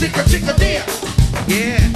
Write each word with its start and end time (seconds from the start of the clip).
chicka 0.00 0.24
chicka 0.24 0.52
deer. 0.54 0.82
Yeah. 1.46 1.89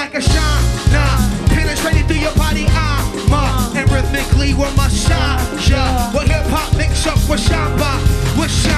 Like 0.00 0.14
a 0.14 0.22
shine. 0.22 0.64
Nah, 0.92 1.28
penetrating 1.48 2.06
through 2.06 2.24
your 2.24 2.34
body, 2.34 2.64
armor. 2.70 3.36
Uh, 3.36 3.74
and 3.76 3.90
rhythmically 3.92 4.54
we'll 4.54 4.74
massage 4.74 5.68
ya. 5.68 6.10
What 6.12 6.26
hip 6.26 6.46
hop 6.46 6.74
mix 6.74 7.06
up 7.06 7.18
with 7.28 7.40
samba, 7.40 8.00
with 8.40 8.50
samba. 8.50 8.69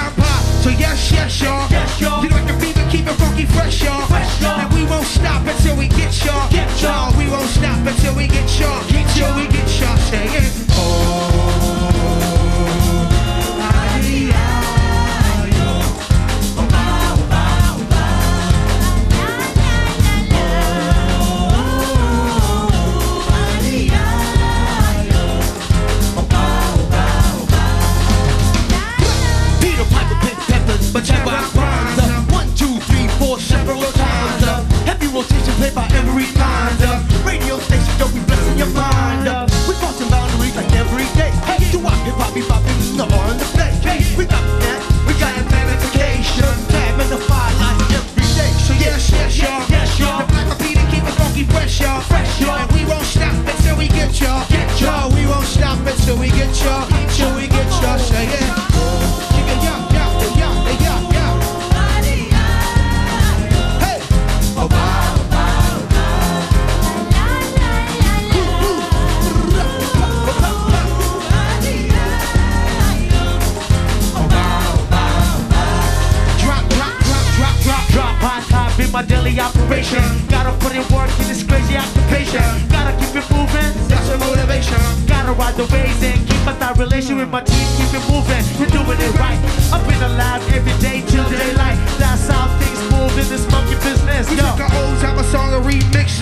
My 78.93 79.01
daily 79.01 79.39
operation. 79.39 80.05
Gotta 80.29 80.53
put 80.61 80.71
in 80.77 80.85
work 80.93 81.09
in 81.17 81.25
this 81.25 81.41
crazy 81.41 81.75
occupation. 81.75 82.45
Gotta 82.69 82.93
keep 83.01 83.17
it 83.17 83.25
moving. 83.33 83.73
That's 83.89 84.07
a 84.13 84.17
motivation. 84.19 84.77
Gotta 85.07 85.33
ride 85.33 85.55
the 85.57 85.65
waves 85.73 86.03
and 86.03 86.21
keep 86.29 86.45
a 86.45 86.53
tight 86.61 86.77
relation 86.77 87.17
with 87.17 87.29
my 87.29 87.41
team. 87.41 87.65
Keep 87.73 87.89
it 87.97 88.05
moving. 88.05 88.45
We're 88.61 88.69
doing 88.69 88.99
it 89.01 89.13
right. 89.17 89.41
I've 89.73 89.81
been 89.89 89.97
alive 89.97 90.45
every 90.53 90.77
day 90.77 91.01
till 91.09 91.25
daylight. 91.27 91.81
That's 91.97 92.29
how 92.29 92.45
things 92.61 92.81
move 92.93 93.17
in 93.17 93.27
this 93.33 93.49
monkey 93.49 93.75
business. 93.81 94.29
We 94.29 94.37
Yo. 94.37 94.45
took 94.45 94.69
an 94.69 94.77
old 94.77 94.99
time 95.01 95.17
of 95.17 95.25
song 95.25 95.49
and 95.57 95.65
remix. 95.65 96.21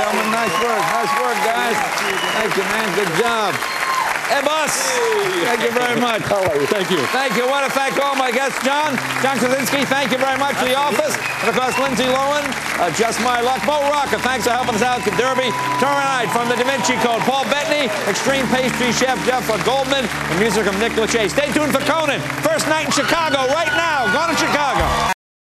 Gentlemen. 0.00 0.32
Nice 0.32 0.56
work. 0.64 0.80
Nice 0.96 1.12
work, 1.20 1.38
guys. 1.44 1.76
Thank 2.40 2.56
you, 2.56 2.64
man. 2.72 2.88
Good 2.96 3.12
job. 3.20 3.52
Hey, 4.32 4.40
boss. 4.40 4.72
Thank 5.44 5.60
you 5.60 5.72
very 5.76 6.00
much. 6.00 6.24
How 6.24 6.40
are 6.40 6.56
you? 6.56 6.64
Thank 6.72 6.88
you. 6.88 7.04
Thank 7.12 7.36
you. 7.36 7.44
I 7.44 7.50
want 7.52 7.68
to 7.68 7.72
thank 7.76 8.00
all 8.00 8.16
my 8.16 8.32
guests. 8.32 8.56
John, 8.64 8.96
John 9.20 9.36
Krasinski, 9.36 9.84
thank 9.84 10.08
you 10.08 10.16
very 10.16 10.40
much 10.40 10.56
for 10.56 10.64
the 10.64 10.78
office. 10.78 11.12
And 11.44 11.52
of 11.52 11.54
course, 11.58 11.76
Lindsay 11.76 12.08
Lohan, 12.08 12.48
uh, 12.80 12.88
Just 12.96 13.20
My 13.20 13.44
Luck. 13.44 13.60
Mo 13.68 13.76
Rocca, 13.92 14.16
thanks 14.24 14.48
for 14.48 14.56
helping 14.56 14.80
us 14.80 14.86
out 14.86 15.04
at 15.04 15.12
Derby. 15.20 15.52
Tomorrow 15.76 16.00
night 16.00 16.32
from 16.32 16.48
the 16.48 16.56
Da 16.56 16.64
Vinci 16.64 16.96
Code. 17.04 17.20
Paul 17.28 17.44
Bettany, 17.52 17.92
Extreme 18.08 18.48
Pastry 18.48 18.96
Chef 18.96 19.20
Duff 19.28 19.44
Goldman, 19.68 20.08
the 20.32 20.38
music 20.40 20.64
of 20.64 20.78
Nick 20.80 20.96
Lachey. 20.96 21.28
Stay 21.28 21.52
tuned 21.52 21.76
for 21.76 21.84
Conan. 21.84 22.24
First 22.40 22.70
night 22.72 22.88
in 22.88 22.92
Chicago 22.96 23.52
right 23.52 23.74
now. 23.76 24.08
Go 24.16 24.24
to 24.32 24.36
Chicago. 24.38 24.86